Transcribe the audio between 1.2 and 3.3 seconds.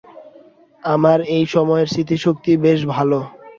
এই মেয়ের স্মৃতিশক্তি বেশ ভালো।